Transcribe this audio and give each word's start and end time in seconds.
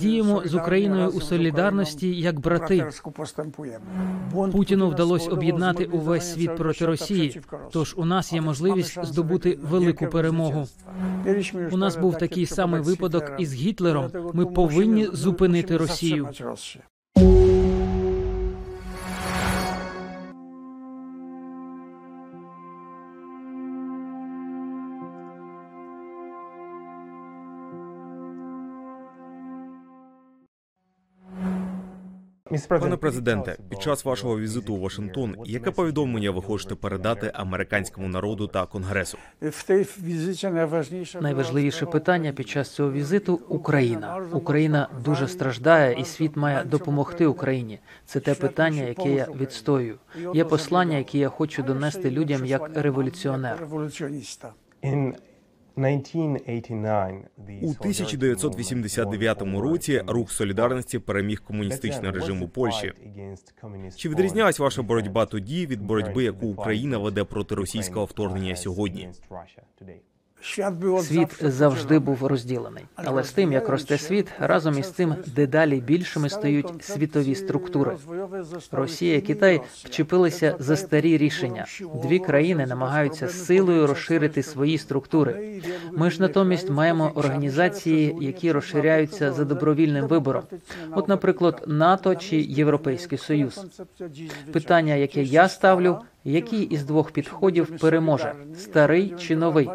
Діємо 0.00 0.42
з 0.44 0.54
Україною 0.54 1.08
у 1.08 1.20
солідарності 1.20 2.20
як 2.20 2.40
брати. 2.40 2.88
Путіну 4.52 4.88
вдалося 4.88 5.30
об'єднати 5.30 5.84
увесь 5.84 6.32
світ 6.32 6.56
проти 6.56 6.86
Росії. 6.86 7.40
Тож 7.70 7.94
у 7.96 8.04
нас 8.04 8.32
є 8.32 8.40
можливість 8.40 9.04
здобути 9.04 9.58
велику 9.62 10.06
перемогу. 10.06 10.66
У 11.72 11.76
нас 11.76 11.96
був 11.96 12.18
такий 12.18 12.46
самий 12.46 12.80
випадок 12.80 13.32
із 13.38 13.54
Гітлером. 13.54 14.10
Ми 14.32 14.46
повинні 14.46 15.08
зупинити 15.12 15.76
Росію. 15.76 16.28
Пане 32.68 32.96
президенте, 32.96 33.56
під 33.68 33.82
час 33.82 34.04
вашого 34.04 34.38
візиту 34.38 34.74
у 34.74 34.80
Вашингтон, 34.80 35.36
яке 35.44 35.70
повідомлення 35.70 36.30
ви 36.30 36.42
хочете 36.42 36.74
передати 36.74 37.30
американському 37.34 38.08
народу 38.08 38.46
та 38.46 38.66
конгресу? 38.66 39.18
Найважливіше 41.20 41.86
питання 41.86 42.32
під 42.32 42.48
час 42.48 42.70
цього 42.70 42.92
візиту 42.92 43.40
Україна. 43.48 44.28
Україна 44.32 44.88
дуже 45.04 45.28
страждає, 45.28 46.00
і 46.00 46.04
світ 46.04 46.36
має 46.36 46.64
допомогти 46.64 47.26
Україні. 47.26 47.78
Це 48.06 48.20
те 48.20 48.34
питання, 48.34 48.82
яке 48.82 49.10
я 49.10 49.28
відстоюю. 49.40 49.98
Є 50.34 50.44
послання, 50.44 50.96
яке 50.96 51.18
я 51.18 51.28
хочу 51.28 51.62
донести 51.62 52.10
людям 52.10 52.46
як 52.46 52.70
революціонер. 52.76 53.68
У 57.62 57.70
1989 57.70 59.42
році 59.42 60.02
рух 60.06 60.32
солідарності 60.32 60.98
переміг 60.98 61.42
комуністичний 61.42 62.10
режим 62.10 62.42
у 62.42 62.48
Польщі. 62.48 62.92
Чи 63.96 64.08
відрізнялась 64.08 64.58
ваша 64.58 64.82
боротьба 64.82 65.26
тоді 65.26 65.66
від 65.66 65.82
боротьби, 65.82 66.24
яку 66.24 66.46
Україна 66.46 66.98
веде 66.98 67.24
проти 67.24 67.54
російського 67.54 68.04
вторгнення 68.04 68.56
сьогодні? 68.56 69.08
Світ 71.02 71.28
завжди 71.40 71.98
був 71.98 72.26
розділений, 72.26 72.84
але 72.96 73.24
з 73.24 73.32
тим, 73.32 73.52
як 73.52 73.68
росте 73.68 73.98
світ, 73.98 74.28
разом 74.38 74.78
із 74.78 74.90
цим 74.90 75.14
дедалі 75.26 75.80
більшими 75.80 76.28
стають 76.28 76.84
світові 76.84 77.34
структури. 77.34 77.96
Росія 78.72 79.16
і 79.16 79.20
Китай 79.20 79.60
вчепилися 79.84 80.56
за 80.58 80.76
старі 80.76 81.18
рішення. 81.18 81.66
Дві 82.02 82.18
країни 82.18 82.66
намагаються 82.66 83.28
силою 83.28 83.86
розширити 83.86 84.42
свої 84.42 84.78
структури. 84.78 85.62
Ми 85.92 86.10
ж 86.10 86.20
натомість 86.20 86.70
маємо 86.70 87.12
організації, 87.14 88.16
які 88.20 88.52
розширяються 88.52 89.32
за 89.32 89.44
добровільним 89.44 90.06
вибором. 90.06 90.42
От, 90.94 91.08
наприклад, 91.08 91.64
НАТО 91.66 92.14
чи 92.14 92.36
Європейський 92.36 93.18
Союз. 93.18 93.66
Питання, 94.52 94.94
яке 94.94 95.22
я 95.22 95.48
ставлю. 95.48 95.98
Який 96.24 96.62
із 96.62 96.84
двох 96.84 97.10
підходів 97.10 97.78
переможе 97.80 98.34
старий 98.56 99.14
чи 99.18 99.36
новий? 99.36 99.70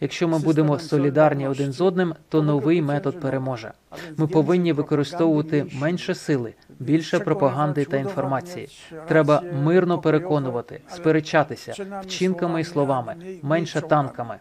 Якщо 0.00 0.28
ми 0.28 0.38
будемо 0.38 0.78
солідарні 0.78 1.48
один 1.48 1.72
з 1.72 1.80
одним, 1.80 2.14
то 2.28 2.42
новий 2.42 2.82
метод 2.82 3.20
переможе. 3.20 3.72
Ми 4.16 4.26
повинні 4.26 4.72
використовувати 4.72 5.66
менше 5.80 6.14
сили, 6.14 6.54
більше 6.78 7.18
пропаганди 7.18 7.84
та 7.84 7.96
інформації. 7.96 8.68
Треба 9.08 9.42
мирно 9.64 9.98
переконувати, 9.98 10.80
сперечатися 10.88 12.00
вчинками 12.02 12.60
і 12.60 12.64
словами, 12.64 13.16
менше 13.42 13.80
танками. 13.80 14.34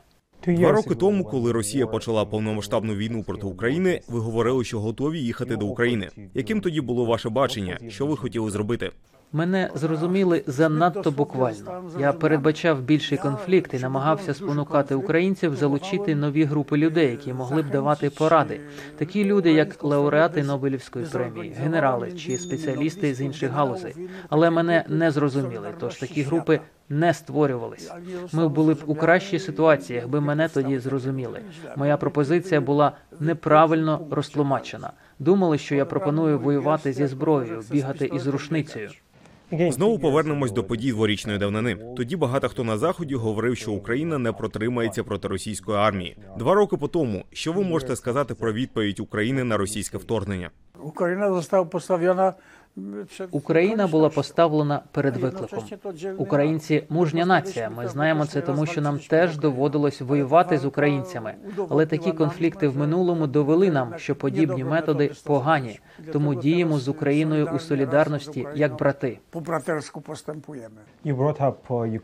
Два 0.48 0.72
роки 0.72 0.96
тому, 0.96 1.24
коли 1.24 1.52
Росія 1.52 1.88
почала 1.88 2.26
повномасштабну 2.26 2.96
війну 2.96 3.24
проти 3.24 3.48
України, 3.48 4.02
ви 4.08 4.20
говорили, 4.20 4.64
що 4.64 4.80
готові 4.80 5.20
їхати 5.20 5.56
до 5.56 5.66
України. 5.66 6.10
Яким 6.34 6.62
тоді 6.62 6.82
було 6.82 7.06
ваше 7.06 7.30
бачення? 7.30 7.80
Що 7.90 8.06
ви 8.06 8.18
хотіли 8.18 8.52
зробити? 8.52 8.92
Мене 9.34 9.70
зрозуміли 9.76 10.44
занадто 10.48 11.12
буквально. 11.12 11.84
Я 12.00 12.14
передбачав 12.14 12.82
більший 12.82 13.18
конфлікт 13.18 13.74
і 13.74 13.80
намагався 13.80 14.34
спонукати 14.34 14.96
українців 14.96 15.56
залучити 15.56 16.16
нові 16.16 16.44
групи 16.44 16.78
людей, 16.78 17.12
які 17.12 17.34
могли 17.34 17.62
б 17.62 17.70
давати 17.70 18.10
поради. 18.10 18.60
Такі 18.98 19.26
люди, 19.26 19.52
як 19.52 19.84
лауреати 19.84 20.44
Нобелівської 20.44 21.06
премії, 21.06 21.54
генерали 21.60 22.12
чи 22.12 22.38
спеціалісти 22.38 23.14
з 23.14 23.22
інших 23.22 23.52
галузей. 23.52 23.96
Але 24.30 24.50
мене 24.50 24.86
не 24.88 25.12
зрозуміли. 25.12 25.68
Тож 25.80 25.96
такі 25.96 26.22
групи 26.22 26.60
не 26.90 27.14
створювались. 27.14 27.92
Ми 28.34 28.48
були 28.48 28.74
б 28.74 28.84
у 28.86 28.96
кращій 28.96 29.40
ситуації, 29.40 30.00
якби 30.00 30.22
мене 30.22 30.50
тоді 30.50 30.80
зрозуміли. 30.80 31.40
Моя 31.76 31.98
пропозиція 31.98 32.62
була 32.62 32.92
неправильно 33.20 34.08
розтлумачена. 34.12 34.92
Думали, 35.20 35.58
що 35.58 35.76
я 35.76 35.86
пропоную 35.86 36.40
воювати 36.40 36.94
зі 36.94 37.08
зброєю, 37.08 37.64
бігати 37.72 38.06
із 38.06 38.28
рушницею. 38.28 38.90
Знову 39.52 40.00
повернемось 40.00 40.52
до 40.52 40.64
подій 40.64 40.92
дворічної 40.92 41.40
давнини. 41.40 41.78
Тоді 41.98 42.16
багато 42.16 42.50
хто 42.50 42.64
на 42.64 42.78
заході 42.78 43.16
говорив, 43.16 43.58
що 43.58 43.72
Україна 43.72 44.18
не 44.18 44.32
протримається 44.32 45.04
проти 45.04 45.28
російської 45.28 45.78
армії. 45.78 46.18
Два 46.38 46.54
роки 46.54 46.78
по 46.78 46.88
тому, 46.88 47.24
що 47.32 47.54
ви 47.54 47.64
можете 47.64 47.96
сказати 47.96 48.36
про 48.36 48.54
відповідь 48.54 49.00
України 49.00 49.44
на 49.44 49.58
російське 49.58 49.98
вторгнення? 49.98 50.50
Україна 50.84 51.34
застав 51.34 51.66
postawiona 51.70 52.34
Україна 53.32 53.88
була 53.88 54.10
поставлена 54.10 54.82
перед 54.92 55.18
викликом. 55.18 55.64
Українці 56.18 56.84
мужня 56.90 57.26
нація. 57.26 57.70
Ми 57.70 57.88
знаємо 57.88 58.26
це, 58.26 58.42
тому 58.42 58.66
що 58.66 58.82
нам 58.82 59.00
теж 59.00 59.38
доводилось 59.38 60.02
воювати 60.02 60.58
з 60.58 60.66
українцями. 60.66 61.34
Але 61.70 61.86
такі 61.86 62.12
конфлікти 62.12 62.68
в 62.68 62.78
минулому 62.78 63.28
довели 63.28 63.72
нам, 63.72 63.94
що 63.98 64.16
подібні 64.16 64.64
методи 64.64 65.12
погані. 65.24 65.80
Тому 66.14 66.36
діємо 66.36 66.80
з 66.80 66.88
Україною 66.88 67.50
у 67.56 67.60
солідарності 67.60 68.48
як 68.56 68.78
брати. 68.78 69.20
You 71.06 71.18
brought 71.18 71.42
up 71.42 71.54
uh. 71.70 71.98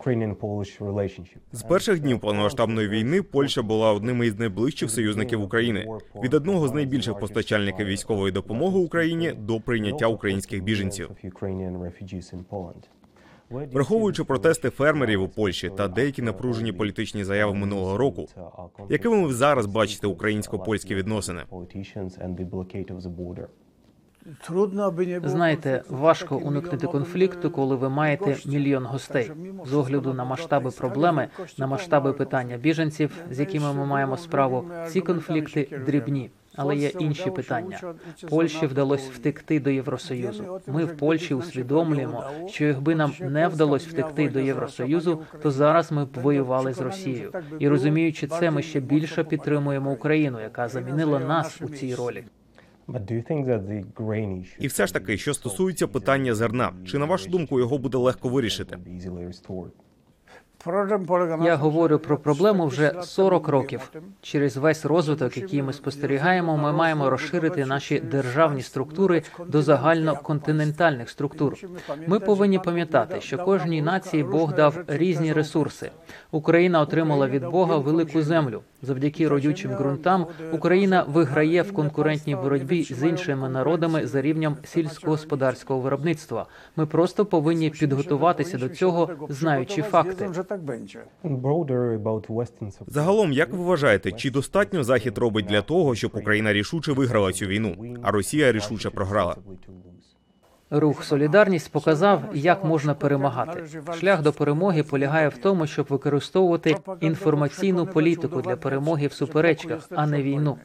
З 1.52 1.64
перших 1.64 2.00
днів 2.00 2.20
повномасштабної 2.20 2.88
війни 2.88 3.22
Польща 3.22 3.62
була 3.62 3.94
одним 3.94 4.24
із 4.24 4.40
найближчих 4.40 4.90
союзників 4.90 5.42
України 5.42 5.88
від 6.24 6.34
одного 6.34 6.68
з 6.68 6.74
найбільших 6.74 7.20
постачальників 7.20 7.86
військової 7.86 8.32
допомоги 8.32 8.80
Україні 8.80 9.34
до 9.38 9.60
прийняття 9.60 10.08
українських 10.08 10.63
біженців. 10.64 11.10
Враховуючи 13.50 14.24
протести 14.24 14.70
фермерів 14.70 15.22
у 15.22 15.28
Польщі 15.28 15.72
та 15.78 15.88
деякі 15.88 16.22
напружені 16.22 16.72
політичні 16.72 17.24
заяви 17.24 17.54
минулого 17.54 17.98
року, 17.98 18.28
якими 18.90 19.28
ви 19.28 19.34
зараз 19.34 19.66
бачите 19.66 20.08
відносини? 20.96 21.42
by 24.92 25.06
nie 25.06 25.20
było 25.20 25.30
Знаєте, 25.30 25.84
важко 25.90 26.38
уникнути 26.38 26.88
конфлікту, 26.88 27.52
коли 27.52 27.76
ви 27.76 27.90
маєте 27.90 28.38
мільйон 28.46 28.86
гостей. 28.86 29.32
З 29.66 29.74
огляду 29.74 30.14
на 30.14 30.24
масштаби 30.24 30.72
проблеми, 30.72 31.28
на 31.58 31.68
масштаби 31.68 32.14
питання 32.14 32.58
біженців, 32.58 33.12
з 33.32 33.40
якими 33.40 33.74
ми 33.74 33.86
маємо 33.86 34.18
справу, 34.18 34.66
ці 34.90 35.02
конфлікти 35.02 35.84
дрібні. 35.86 36.30
Але 36.56 36.76
є 36.76 36.92
інші 37.00 37.32
питання. 37.32 37.80
Польщі 38.30 38.66
вдалося 38.66 39.10
втекти 39.14 39.60
до 39.60 39.70
Євросоюзу. 39.70 40.62
Ми 40.68 40.86
в 40.86 40.98
Польщі 40.98 41.34
усвідомлюємо, 41.34 42.24
що 42.48 42.66
якби 42.66 42.96
нам 42.96 43.14
не 43.20 43.48
вдалося 43.48 43.90
втекти 43.90 44.30
до 44.30 44.40
Євросоюзу, 44.40 45.24
то 45.42 45.52
зараз 45.52 45.92
ми 45.92 46.06
б 46.06 46.10
воювали 46.14 46.74
з 46.74 46.82
Росією. 46.82 47.32
І 47.60 47.68
розуміючи 47.68 48.28
це, 48.28 48.52
ми 48.52 48.62
ще 48.62 48.80
більше 48.80 49.24
підтримуємо 49.24 49.92
Україну, 49.92 50.42
яка 50.42 50.68
замінила 50.68 51.20
нас 51.20 51.62
у 51.62 51.70
цій 51.70 51.96
ролі. 51.96 52.24
І 54.60 54.68
все 54.68 54.88
ж 54.88 54.94
таки, 54.94 55.18
що 55.18 55.34
стосується 55.34 55.88
питання 55.88 56.36
зерна, 56.36 56.72
чи 56.86 56.98
на 56.98 57.06
вашу 57.06 57.30
думку 57.30 57.60
його 57.60 57.78
буде 57.78 57.98
легко 57.98 58.30
вирішити? 58.30 58.78
Я 60.66 61.58
говорю 61.58 62.00
про 62.00 62.18
проблему 62.18 62.68
вже 62.68 62.92
lat 62.92 63.06
40 63.06 63.48
років. 63.48 63.92
Через 64.22 64.58
весь 64.58 64.86
розвиток, 64.86 65.38
який 65.38 65.62
ми 65.62 65.74
спостерігаємо, 65.74 66.58
ми 66.58 66.74
маємо 66.74 67.10
розширити 67.10 67.66
наші 67.66 68.00
державні 68.00 68.62
структури 68.62 69.24
до 69.48 69.62
загальноконтинентальних 69.62 71.10
структур. 71.10 71.58
Ми 72.08 72.20
повинні 72.20 72.60
пам'ятати, 72.60 73.22
що 73.22 73.38
кожній 73.38 73.82
нації 73.82 74.24
Бог 74.24 74.56
дав 74.56 74.78
різні 74.88 75.34
ресурси. 75.34 75.92
Україна 76.32 76.82
отримала 76.82 77.28
від 77.28 77.46
Бога 77.46 77.78
велику 77.78 78.22
землю. 78.22 78.62
Завдяки 78.82 79.28
родючим 79.28 79.72
ґрунтам 79.72 80.28
Україна 80.52 81.06
виграє 81.08 81.62
в 81.62 81.74
конкурентній 81.74 82.36
боротьбі 82.36 82.84
з 82.84 83.04
іншими 83.08 83.50
народами 83.50 84.08
за 84.08 84.22
рівнем 84.22 84.58
сільськогосподарського 84.64 85.80
виробництва. 85.80 86.46
Ми 86.76 86.86
просто 86.86 87.26
повинні 87.26 87.70
підготуватися 87.70 88.58
до 88.58 88.70
цього, 88.70 89.10
знаючи 89.30 89.82
факти. 89.82 90.30
Tak 90.54 90.64
będzie. 90.64 91.00
Загалом, 92.88 93.34
як 93.34 93.54
ви 93.54 93.58
вважаєте, 93.58 94.12
чи 94.12 94.32
достатньо 94.32 94.84
захід 94.84 95.18
робить 95.18 95.46
для 95.46 95.62
того, 95.62 95.96
щоб 95.96 96.12
Україна 96.16 96.54
рішуче 96.54 96.92
виграла 96.92 97.34
цю 97.34 97.46
війну, 97.46 97.98
а 98.02 98.12
Росія 98.12 98.52
рішуче 98.52 98.90
програла? 98.90 99.36
Рух 100.76 101.04
Солідарність 101.04 101.72
показав, 101.72 102.24
як 102.34 102.64
можна 102.64 102.94
перемагати. 102.94 103.64
Шлях 104.00 104.22
до 104.22 104.34
перемоги 104.34 104.84
полягає 104.84 105.28
в 105.28 105.38
тому, 105.38 105.68
щоб 105.68 105.86
використовувати 105.90 106.76
інформаційну 107.02 107.86
політику 107.86 108.42
для 108.42 108.56
перемоги 108.56 109.08
в 109.08 109.14
суперечках, 109.14 109.90
а 109.96 110.08
не 110.08 110.24
війну. 110.24 110.58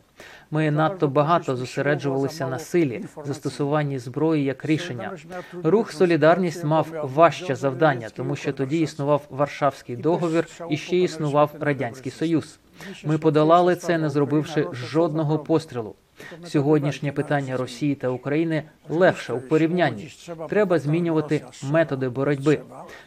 Ми 0.51 0.71
надто 0.71 1.09
багато 1.09 1.57
зосереджувалися 1.57 2.47
на 2.47 2.59
силі, 2.59 3.05
застосуванні 3.25 3.99
зброї 3.99 4.45
як 4.45 4.65
рішення. 4.65 5.13
Рух 5.65 5.93
Солідарність 5.93 6.65
мав 6.65 6.89
важче 7.03 7.55
завдання, 7.55 8.09
тому 8.17 8.37
що 8.37 8.53
тоді 8.53 8.81
існував 8.81 9.23
Варшавський 9.31 9.97
договір 9.97 10.47
і 10.71 10.77
ще 10.77 10.97
існував 10.97 11.51
радянський 11.61 12.13
союз. 12.13 12.59
Ми 13.05 13.19
подолали 13.19 13.77
це, 13.77 13.99
не 13.99 14.11
зробивши 14.11 14.67
жодного 14.73 15.39
пострілу. 15.39 15.95
Сьогоднішнє 16.45 17.13
питання 17.13 17.57
Росії 17.57 17.95
та 17.95 18.09
України 18.09 18.63
легше 18.89 19.33
у 19.33 19.41
порівнянні. 19.41 20.11
Треба 20.49 20.79
змінювати 20.79 21.45
методи 21.63 22.09
боротьби. 22.09 22.61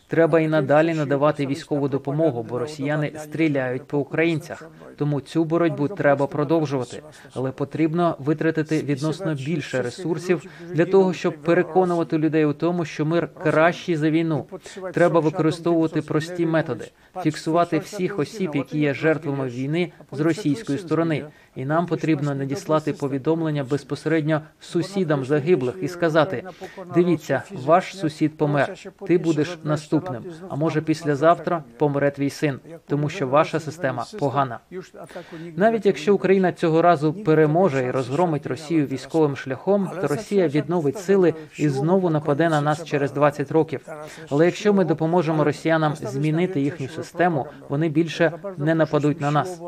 Треба 0.08 0.40
і 0.40 0.48
надалі 0.48 0.94
надавати 0.94 1.46
військову 1.46 1.88
допомогу, 1.88 2.46
бо 2.50 2.60
росіяни 2.60 3.12
стріляють 3.18 3.84
по 3.84 4.00
українцях. 4.00 4.69
Тому 4.98 5.22
цю 5.22 5.44
боротьбу 5.44 5.88
треба 5.88 6.28
продовжувати, 6.28 7.04
але 7.34 7.52
потрібно 7.52 8.16
витратити 8.19 8.81
відносно 8.81 9.34
більше 9.34 9.81
ресурсів 9.81 10.44
для 10.74 10.86
того, 10.86 11.13
щоб 11.13 11.34
переконувати 11.38 12.18
людей 12.18 12.46
у 12.46 12.54
тому, 12.54 12.86
що 12.86 13.06
мир 13.06 13.30
кращий 13.44 13.96
за 13.96 14.10
війну. 14.10 14.46
Треба 14.94 15.19
використовувати 15.19 16.02
прості 16.02 16.46
методи, 16.46 16.92
фіксувати 17.24 17.80
всіх 17.80 18.19
осіб, 18.19 18.52
які 18.56 18.80
є 18.80 18.94
жертвами 18.94 19.48
війни 19.48 19.92
з 20.12 20.19
російської 20.19 20.78
сторони. 20.78 21.25
І 21.56 21.66
нам 21.66 21.86
потрібно 21.86 22.36
надіслати 22.36 22.94
повідомлення 23.01 23.63
безпосередньо 23.63 24.42
сусідам 24.59 25.25
загиблих 25.25 25.75
і 25.81 25.88
сказати: 25.88 26.44
дивіться, 26.94 27.44
ваш 27.51 27.98
сусід 27.98 28.38
помер. 28.38 28.74
Ти 29.07 29.18
будеш 29.18 29.57
наступним. 29.63 30.24
А 30.50 30.56
може, 30.56 30.81
післязавтра 30.81 31.63
помре 31.77 32.12
твій 32.12 32.30
син, 32.30 32.59
тому 32.88 33.09
що 33.09 33.27
ваша 33.27 33.59
система 33.59 34.06
погана. 34.19 34.59
Навіть 35.56 35.86
якщо 35.86 36.15
Україна 36.15 36.51
цього 36.51 36.81
разу 36.81 37.13
переможе 37.13 37.83
і 37.83 37.92
розгромить 37.92 38.45
Росію 38.45 38.86
військовим 38.86 39.36
шляхом, 39.36 39.89
то 40.01 40.07
Росія 40.07 40.48
відновить 40.48 40.98
сили 40.98 41.33
і 41.57 41.69
знову 41.69 42.09
нападе 42.09 42.50
на 42.50 42.62
нас 42.62 42.83
через 42.83 43.12
20 43.12 43.51
років. 43.51 43.81
Але 44.30 44.45
якщо 44.45 44.74
ми 44.74 44.86
допоможемо 44.86 45.44
росіянам 45.44 45.95
змінити 45.95 46.62
їхню 46.62 46.88
систему, 46.88 47.45
вони 47.69 47.89
більше 47.89 48.31
не 48.57 48.75
нападуть 48.75 49.21
на 49.21 49.31
нас. 49.31 49.62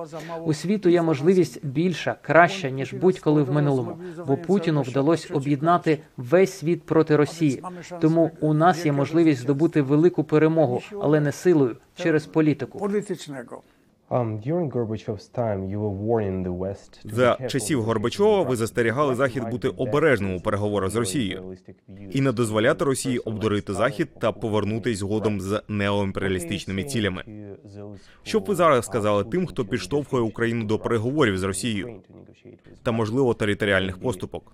У 0.46 0.54
світу 0.54 0.90
є 0.90 1.02
можливість 1.02 1.66
більша, 1.66 2.16
краща 2.22 2.70
ніж 2.70 2.94
будь-коли 3.24 3.44
в 3.44 3.52
минулому, 3.52 3.98
бо 4.28 4.38
Путіну 4.38 4.82
вдалося 4.82 5.34
об'єднати 5.34 6.00
весь 6.18 6.54
світ 6.54 6.84
проти 6.84 7.16
Росії. 7.16 7.64
Тому 8.02 8.32
у 8.42 8.54
нас 8.54 8.86
є 8.86 8.92
можливість 8.92 9.42
здобути 9.42 9.82
велику 9.82 10.24
перемогу, 10.24 10.82
але 11.02 11.20
не 11.20 11.32
силою 11.32 11.78
через 11.96 12.26
політику. 12.26 12.80
Um, 14.14 14.40
За 17.04 17.38
часів 17.48 17.82
Горбачова 17.82 18.42
ви 18.42 18.56
застерігали 18.56 19.16
Захід 19.16 19.50
бути 19.50 19.68
обережним 19.68 20.36
у 20.36 20.40
переговорах 20.40 20.90
з 20.90 20.96
Росією 20.96 21.58
і 22.12 22.22
не 22.22 22.32
дозволяти 22.32 22.86
Росії 22.86 23.20
обдурити 23.20 23.74
Захід 23.74 24.10
та 24.20 24.32
повернутись 24.32 24.98
згодом 24.98 25.42
з 25.42 25.62
неоімперіалістичними 25.68 26.84
цілями. 26.84 27.24
Що 28.24 28.40
б 28.40 28.46
ви 28.46 28.56
зараз 28.56 28.86
сказали 28.86 29.24
тим, 29.24 29.46
хто 29.46 29.66
підштовхує 29.66 30.24
Україну 30.24 30.66
до 30.66 30.80
переговорів 30.80 31.38
з 31.38 31.44
Росією 31.44 32.02
та 32.84 32.92
можливо 32.92 33.34
територіальних 33.34 33.98
поступок? 33.98 34.52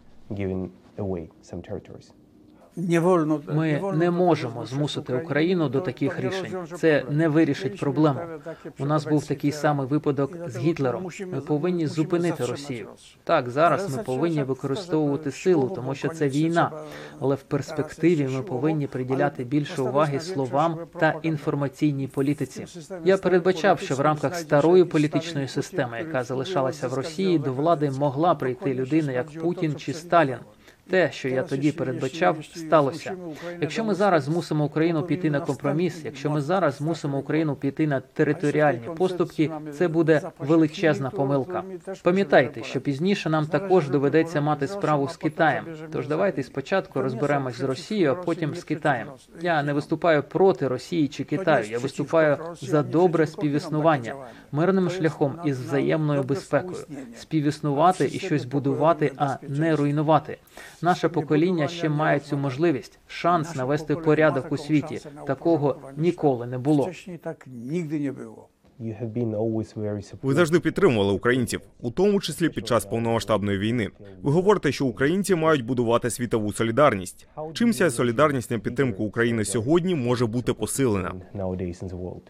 Ми 3.47 3.81
не 3.95 4.11
можемо 4.11 4.65
змусити 4.65 5.13
Україну 5.13 5.69
до 5.69 5.81
таких 5.81 6.19
рішень. 6.19 6.57
Це 6.77 7.03
не 7.09 7.27
вирішить 7.27 7.79
проблему. 7.79 8.19
У 8.79 8.85
нас 8.85 9.05
був 9.05 9.27
такий 9.27 9.51
самий 9.51 9.87
випадок 9.87 10.37
з 10.47 10.57
Гітлером. 10.57 11.09
Ми 11.31 11.41
повинні 11.41 11.87
зупинити 11.87 12.45
Росію. 12.45 12.87
Так, 13.23 13.49
зараз 13.49 13.95
ми 13.95 14.03
повинні 14.03 14.43
використовувати 14.43 15.31
силу, 15.31 15.71
тому 15.75 15.95
що 15.95 16.09
це 16.09 16.29
війна. 16.29 16.71
Але 17.19 17.35
в 17.35 17.41
перспективі 17.41 18.27
ми 18.35 18.41
повинні 18.41 18.87
приділяти 18.87 19.43
більше 19.43 19.81
уваги 19.81 20.19
словам 20.19 20.77
та 20.99 21.15
інформаційній 21.21 22.07
політиці. 22.07 22.65
Я 23.05 23.17
передбачав, 23.17 23.79
що 23.79 23.95
в 23.95 23.99
рамках 23.99 24.35
старої 24.35 24.83
політичної 24.83 25.47
системи, 25.47 25.97
яка 25.97 26.23
залишалася 26.23 26.87
в 26.87 26.93
Росії, 26.93 27.39
до 27.39 27.53
влади 27.53 27.91
могла 27.91 28.35
прийти 28.35 28.73
людина 28.73 29.11
як 29.11 29.41
Путін 29.41 29.75
чи 29.75 29.93
Сталін. 29.93 30.37
Те, 30.89 31.11
що 31.11 31.29
я 31.29 31.43
тоді 31.43 31.71
передбачав, 31.71 32.37
сталося. 32.55 33.13
Якщо 33.61 33.83
ми 33.83 33.95
зараз 33.95 34.23
змусимо 34.23 34.65
Україну 34.65 35.03
піти 35.03 35.29
на 35.29 35.39
компроміс, 35.39 36.01
якщо 36.05 36.29
ми 36.29 36.41
зараз 36.41 36.75
змусимо 36.75 37.17
Україну 37.17 37.55
піти 37.55 37.87
на 37.87 37.99
територіальні 37.99 38.87
поступки, 38.97 39.51
це 39.73 39.87
буде 39.87 40.21
величезна 40.39 41.09
помилка. 41.09 41.63
Пам'ятайте, 42.03 42.63
що 42.63 42.81
пізніше 42.81 43.29
нам 43.29 43.45
також 43.45 43.89
доведеться 43.89 44.41
мати 44.41 44.67
справу 44.67 45.07
з 45.07 45.17
Китаєм. 45.17 45.65
Тож 45.91 46.07
давайте 46.07 46.43
спочатку 46.43 47.01
розберемось 47.01 47.57
з 47.57 47.63
Росією, 47.63 48.11
а 48.11 48.15
потім 48.15 48.55
з 48.55 48.63
Китаєм. 48.63 49.07
Я 49.41 49.63
не 49.63 49.73
виступаю 49.73 50.23
проти 50.23 50.67
Росії 50.67 51.07
чи 51.07 51.23
Китаю. 51.23 51.65
Я 51.69 51.79
виступаю 51.79 52.37
за 52.61 52.83
добре 52.83 53.27
співіснування, 53.27 54.15
мирним 54.51 54.89
шляхом 54.89 55.39
і 55.45 55.53
з 55.53 55.59
взаємною 55.59 56.23
безпекою. 56.23 56.85
Співіснувати 57.15 58.05
і 58.13 58.19
щось 58.19 58.45
будувати, 58.45 59.11
а 59.17 59.35
не 59.47 59.75
руйнувати. 59.75 60.37
Наше 60.81 61.09
покоління 61.09 61.67
ще 61.67 61.89
має 61.89 62.19
цю 62.19 62.37
можливість, 62.37 62.99
шанс 63.07 63.55
навести 63.55 63.95
порядок 63.95 64.51
у 64.51 64.57
світі. 64.57 64.99
Такого 65.27 65.75
ніколи 65.97 66.47
не 66.47 66.57
було. 66.57 66.91
Have 68.81 69.13
been 69.13 69.35
always 69.35 69.73
very 69.75 70.15
Ви 70.21 70.33
завжди 70.33 70.59
підтримували 70.59 71.13
українців, 71.13 71.61
у 71.79 71.91
тому 71.91 72.21
числі 72.21 72.49
під 72.49 72.67
час 72.67 72.85
повномасштабної 72.85 73.57
війни. 73.57 73.89
Ви 74.21 74.31
говорите, 74.31 74.71
що 74.71 74.85
українці 74.85 75.35
мають 75.35 75.65
будувати 75.65 76.09
світову 76.09 76.53
солідарність. 76.53 77.27
Чим 77.53 77.73
ця 77.73 77.91
солідарність 77.91 78.51
на 78.51 78.59
підтримку 78.59 79.03
України 79.03 79.45
сьогодні 79.45 79.95
може 79.95 80.25
бути 80.25 80.53
посилена? 80.53 81.13
nowadays 81.35 81.83
in 81.83 81.89
the 81.89 81.97
world. 81.97 82.21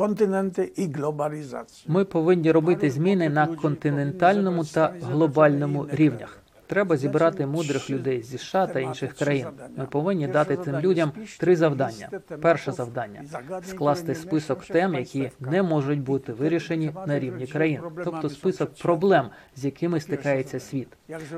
Musimy 0.00 0.70
і 0.76 0.86
globalizację. 0.86 1.84
Ми 1.92 2.04
повинні 2.04 2.52
робити 2.52 2.90
зміни 2.90 3.28
на 3.28 3.46
континентальному 3.46 4.64
та 4.64 4.94
глобальному 5.02 5.86
рівнях. 5.90 6.43
Треба 6.74 6.96
зібрати 6.96 7.46
мудрих 7.46 7.90
людей 7.90 8.22
зі 8.22 8.38
США 8.38 8.66
та 8.66 8.80
інших 8.80 9.12
країн. 9.12 9.46
Ми 9.76 9.86
повинні 9.86 10.28
дати 10.28 10.56
цим 10.56 10.80
людям 10.80 11.12
три 11.38 11.56
завдання. 11.56 12.08
Перше 12.42 12.72
завдання 12.72 13.22
скласти 13.62 14.14
список 14.14 14.64
тем, 14.64 14.94
які 14.94 15.30
не 15.40 15.62
можуть 15.62 16.00
бути 16.00 16.32
вирішені 16.32 16.92
на 17.06 17.18
рівні 17.18 17.46
країн, 17.46 17.80
тобто 18.04 18.28
список 18.28 18.74
проблем, 18.74 19.28
з 19.56 19.64
якими 19.64 20.00
стикається 20.00 20.60
світ. 20.60 20.88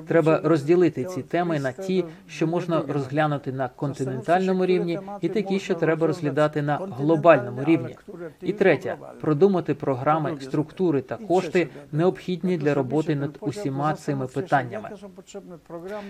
Треба 0.07 0.41
розділити 0.45 1.05
ці 1.05 1.23
теми 1.23 1.61
на 1.61 1.73
ті, 1.73 2.05
що 2.29 2.47
можна 2.47 2.83
розглянути 2.89 3.53
на 3.53 3.69
континентальному 3.69 4.67
рівні, 4.67 4.99
і 5.21 5.29
такі, 5.29 5.61
що 5.61 5.75
треба 5.75 6.07
розглядати 6.07 6.63
на 6.63 6.77
глобальному 6.77 7.65
рівні. 7.65 7.97
І 8.43 8.53
третє 8.53 8.97
продумати 9.21 9.75
програми, 9.75 10.37
структури 10.41 11.03
та 11.03 11.17
кошти, 11.17 11.69
необхідні 11.93 12.59
для 12.59 12.75
роботи 12.75 13.17
над 13.17 13.39
усіма 13.41 13.95
цими 13.95 14.27
питаннями. 14.27 14.91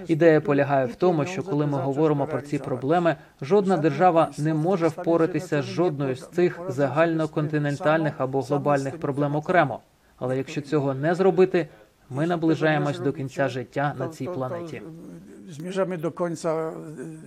Ідея 0.07 0.41
полягає 0.41 0.87
в 0.87 0.95
тому, 0.95 1.25
що 1.25 1.43
коли 1.43 1.67
ми 1.67 1.79
говоримо 1.79 2.27
про 2.27 2.41
ці 2.41 2.59
проблеми, 2.59 3.17
жодна 3.43 3.77
держава 3.77 4.31
не 4.39 4.55
може 4.55 4.89
впоратися 4.89 5.63
з 5.63 5.65
жодною 5.65 6.17
з 6.17 6.29
цих 6.29 6.61
загальноконтинентальних 6.69 8.13
або 8.19 8.41
глобальних 8.41 9.01
проблем 9.01 9.37
окремо. 9.37 9.81
Але 10.19 10.37
якщо 10.37 10.61
цього 10.61 10.95
не 10.95 11.15
зробити, 11.15 11.69
ми 12.11 12.27
наближаємось 12.27 12.99
до 12.99 13.13
кінця 13.13 13.49
життя 13.49 13.95
на 13.99 14.09
цій 14.09 14.25
планеті. 14.27 14.83
E, 15.47 16.73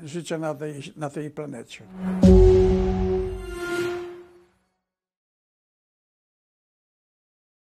życia 0.05 0.37
na 0.37 0.53
tej, 0.55 0.93
na 0.97 1.09
tej 1.09 1.29
planecie. 1.29 1.83